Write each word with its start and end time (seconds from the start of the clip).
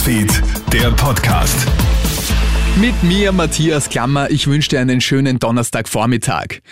Newsfeed, 0.00 0.42
der 0.72 0.90
Podcast. 0.92 1.66
Mit 2.80 3.02
mir, 3.02 3.32
Matthias 3.32 3.90
Klammer, 3.90 4.30
ich 4.30 4.46
wünsche 4.46 4.70
dir 4.70 4.80
einen 4.80 5.02
schönen 5.02 5.38
Donnerstagvormittag. 5.38 6.62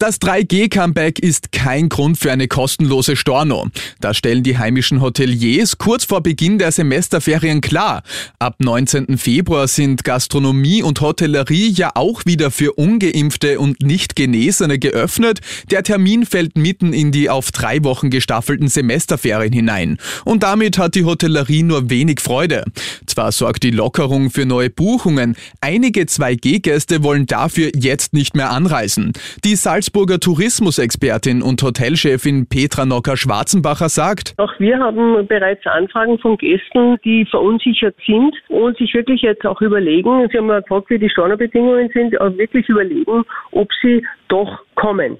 Das 0.00 0.18
3G-Comeback 0.22 1.18
ist 1.18 1.52
kein 1.52 1.90
Grund 1.90 2.16
für 2.16 2.32
eine 2.32 2.48
kostenlose 2.48 3.16
Storno. 3.16 3.66
Das 4.00 4.16
stellen 4.16 4.42
die 4.42 4.56
heimischen 4.56 5.02
Hoteliers 5.02 5.76
kurz 5.76 6.04
vor 6.06 6.22
Beginn 6.22 6.56
der 6.56 6.72
Semesterferien 6.72 7.60
klar. 7.60 8.02
Ab 8.38 8.54
19. 8.60 9.18
Februar 9.18 9.68
sind 9.68 10.02
Gastronomie 10.02 10.82
und 10.82 11.02
Hotellerie 11.02 11.68
ja 11.68 11.90
auch 11.96 12.24
wieder 12.24 12.50
für 12.50 12.72
ungeimpfte 12.72 13.60
und 13.60 13.82
nicht 13.82 14.16
Genesene 14.16 14.78
geöffnet. 14.78 15.40
Der 15.70 15.82
Termin 15.82 16.24
fällt 16.24 16.56
mitten 16.56 16.94
in 16.94 17.12
die 17.12 17.28
auf 17.28 17.52
drei 17.52 17.84
Wochen 17.84 18.08
gestaffelten 18.08 18.68
Semesterferien 18.68 19.52
hinein. 19.52 19.98
Und 20.24 20.44
damit 20.44 20.78
hat 20.78 20.94
die 20.94 21.04
Hotellerie 21.04 21.62
nur 21.62 21.90
wenig 21.90 22.20
Freude. 22.20 22.64
Zwar 23.04 23.32
sorgt 23.32 23.64
die 23.64 23.70
Lockerung 23.70 24.30
für 24.30 24.46
neue 24.46 24.70
Buchungen, 24.70 25.36
einige 25.60 26.04
2G-Gäste 26.04 27.02
wollen 27.02 27.26
dafür 27.26 27.70
jetzt 27.76 28.14
nicht 28.14 28.34
mehr 28.34 28.50
anreisen. 28.50 29.12
Die 29.44 29.56
Salzburger 29.90 30.20
Tourismusexpertin 30.20 31.42
und 31.42 31.60
Hotelchefin 31.64 32.46
Petra 32.46 32.86
Nocker-Schwarzenbacher 32.86 33.88
sagt, 33.88 34.34
Auch 34.36 34.52
wir 34.60 34.78
haben 34.78 35.26
bereits 35.26 35.66
Anfragen 35.66 36.16
von 36.20 36.36
Gästen, 36.36 36.96
die 37.04 37.26
verunsichert 37.28 37.96
sind 38.06 38.32
und 38.48 38.78
sich 38.78 38.94
wirklich 38.94 39.22
jetzt 39.22 39.44
auch 39.44 39.60
überlegen, 39.60 40.28
Sie 40.30 40.38
haben 40.38 40.48
ja 40.48 40.60
gefragt, 40.60 40.90
wie 40.90 40.98
die 41.00 41.10
Stornobedingungen 41.10 41.90
sind, 41.92 42.20
auch 42.20 42.36
wirklich 42.38 42.68
überlegen, 42.68 43.24
ob 43.50 43.68
sie 43.82 44.06
doch 44.28 44.60
kommen. 44.76 45.18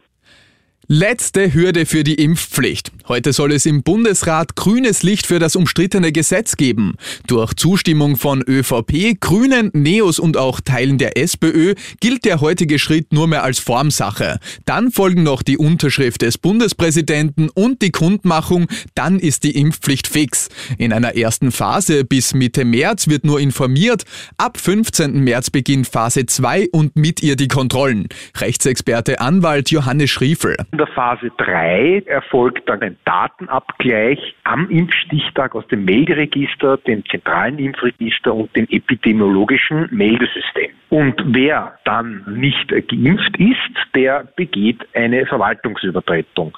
Letzte 0.93 1.55
Hürde 1.55 1.87
für 1.87 2.03
die 2.03 2.17
Impfpflicht. 2.17 2.91
Heute 3.07 3.33
soll 3.33 3.53
es 3.53 3.65
im 3.65 3.85
Bundesrat 3.85 4.57
grünes 4.57 5.05
Licht 5.05 5.25
für 5.25 5.39
das 5.39 5.55
umstrittene 5.55 6.11
Gesetz 6.11 6.57
geben. 6.57 6.97
Durch 7.29 7.55
Zustimmung 7.55 8.17
von 8.17 8.43
ÖVP, 8.43 9.21
Grünen, 9.21 9.71
Neos 9.73 10.19
und 10.19 10.37
auch 10.37 10.61
Teilen 10.61 10.99
der 10.99 11.17
SPÖ 11.17 11.75
gilt 12.01 12.25
der 12.25 12.41
heutige 12.41 12.81
Schritt 12.81 13.13
nur 13.13 13.29
mehr 13.29 13.45
als 13.45 13.61
Formsache. 13.61 14.41
Dann 14.65 14.91
folgen 14.91 15.23
noch 15.23 15.43
die 15.45 15.59
Unterschrift 15.59 16.23
des 16.23 16.39
Bundespräsidenten 16.39 17.51
und 17.51 17.83
die 17.83 17.93
Kundmachung, 17.93 18.67
dann 18.97 19.21
ist 19.21 19.45
die 19.45 19.57
Impfpflicht 19.57 20.09
fix. 20.09 20.49
In 20.77 20.93
einer 20.93 21.15
ersten 21.15 21.53
Phase 21.53 22.05
bis 22.05 22.35
Mitte 22.35 22.65
März 22.65 23.07
wird 23.07 23.25
nur 23.25 23.39
informiert, 23.39 24.03
ab 24.39 24.59
15. 24.59 25.23
März 25.23 25.51
beginnt 25.51 25.87
Phase 25.87 26.27
2 26.27 26.71
und 26.73 26.97
mit 26.97 27.23
ihr 27.23 27.37
die 27.37 27.49
Kontrollen. 27.49 28.09
Rechtsexperte 28.39 29.21
Anwalt 29.21 29.71
Johannes 29.71 30.11
Schriefel 30.11 30.57
der 30.81 30.87
Phase 30.89 31.31
3 31.37 32.05
erfolgt 32.07 32.69
dann 32.69 32.81
ein 32.81 32.97
Datenabgleich 33.05 34.19
am 34.45 34.69
Impfstichtag 34.71 35.55
aus 35.55 35.67
dem 35.69 35.85
Melderegister, 35.85 36.79
dem 36.79 37.05
zentralen 37.07 37.59
Impfregister 37.59 38.35
und 38.35 38.55
dem 38.57 38.67
epidemiologischen 38.71 39.89
Meldesystem. 39.91 40.71
Und 40.89 41.23
wer 41.27 41.79
dann 41.85 42.25
nicht 42.27 42.69
geimpft 42.69 43.37
ist, 43.39 43.95
der 43.95 44.27
begeht 44.37 44.81
eine 44.95 45.27
Verwaltungsübertretung. 45.27 46.57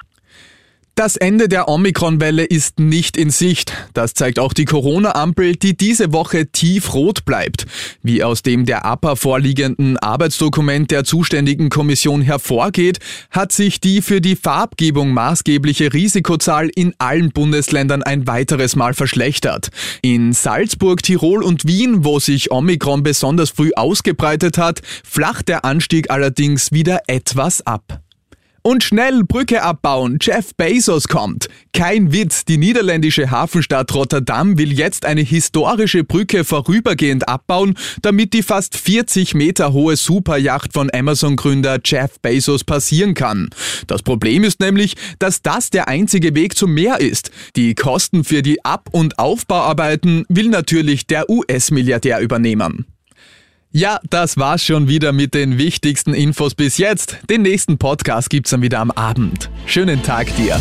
Das 0.94 1.16
Ende 1.16 1.48
der 1.48 1.68
Omikron-Welle 1.68 2.44
ist 2.44 2.78
nicht 2.78 3.16
in 3.16 3.30
Sicht. 3.30 3.72
Das 3.94 4.12
zeigt 4.12 4.38
auch 4.38 4.52
die 4.52 4.66
Corona-Ampel, 4.66 5.56
die 5.56 5.74
diese 5.74 6.12
Woche 6.12 6.48
tiefrot 6.48 7.24
bleibt. 7.24 7.64
Wie 8.02 8.22
aus 8.22 8.42
dem 8.42 8.66
der 8.66 8.84
APA 8.84 9.16
vorliegenden 9.16 9.96
Arbeitsdokument 9.96 10.90
der 10.90 11.04
zuständigen 11.04 11.70
Kommission 11.70 12.20
hervorgeht, 12.20 12.98
hat 13.30 13.52
sich 13.52 13.80
die 13.80 14.02
für 14.02 14.20
die 14.20 14.36
Farbgebung 14.36 15.14
maßgebliche 15.14 15.94
Risikozahl 15.94 16.68
in 16.74 16.92
allen 16.98 17.30
Bundesländern 17.30 18.02
ein 18.02 18.26
weiteres 18.26 18.76
Mal 18.76 18.92
verschlechtert. 18.92 19.70
In 20.02 20.34
Salzburg, 20.34 21.02
Tirol 21.02 21.42
und 21.42 21.66
Wien, 21.66 22.04
wo 22.04 22.18
sich 22.18 22.50
Omikron 22.50 23.02
besonders 23.02 23.48
früh 23.48 23.70
ausgebreitet 23.74 24.58
hat, 24.58 24.82
flacht 25.08 25.48
der 25.48 25.64
Anstieg 25.64 26.10
allerdings 26.10 26.70
wieder 26.70 27.00
etwas 27.06 27.66
ab. 27.66 28.01
Und 28.64 28.84
schnell 28.84 29.24
Brücke 29.24 29.62
abbauen, 29.62 30.18
Jeff 30.20 30.54
Bezos 30.54 31.08
kommt. 31.08 31.48
Kein 31.72 32.12
Witz, 32.12 32.44
die 32.44 32.58
niederländische 32.58 33.32
Hafenstadt 33.32 33.92
Rotterdam 33.92 34.56
will 34.56 34.72
jetzt 34.72 35.04
eine 35.04 35.22
historische 35.22 36.04
Brücke 36.04 36.44
vorübergehend 36.44 37.26
abbauen, 37.28 37.74
damit 38.02 38.34
die 38.34 38.44
fast 38.44 38.76
40 38.76 39.34
Meter 39.34 39.72
hohe 39.72 39.96
Superjacht 39.96 40.72
von 40.72 40.90
Amazon-Gründer 40.94 41.80
Jeff 41.84 42.20
Bezos 42.20 42.62
passieren 42.62 43.14
kann. 43.14 43.50
Das 43.88 44.02
Problem 44.04 44.44
ist 44.44 44.60
nämlich, 44.60 44.94
dass 45.18 45.42
das 45.42 45.70
der 45.70 45.88
einzige 45.88 46.36
Weg 46.36 46.56
zum 46.56 46.72
Meer 46.72 47.00
ist. 47.00 47.32
Die 47.56 47.74
Kosten 47.74 48.22
für 48.22 48.42
die 48.42 48.64
Ab- 48.64 48.90
und 48.92 49.18
Aufbauarbeiten 49.18 50.24
will 50.28 50.48
natürlich 50.48 51.08
der 51.08 51.28
US-Milliardär 51.28 52.20
übernehmen. 52.20 52.91
Ja, 53.74 54.00
das 54.10 54.36
war's 54.36 54.62
schon 54.62 54.86
wieder 54.86 55.12
mit 55.12 55.32
den 55.32 55.56
wichtigsten 55.56 56.12
Infos 56.12 56.54
bis 56.54 56.76
jetzt. 56.76 57.16
Den 57.30 57.40
nächsten 57.40 57.78
Podcast 57.78 58.28
gibt's 58.28 58.50
dann 58.50 58.60
wieder 58.60 58.80
am 58.80 58.90
Abend. 58.90 59.48
Schönen 59.64 60.02
Tag 60.02 60.26
dir. 60.36 60.60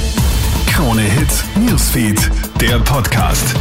Krone 0.68 1.02
Hits, 1.02 1.44
Newsfeed, 1.58 2.32
der 2.62 2.80
Podcast. 2.80 3.54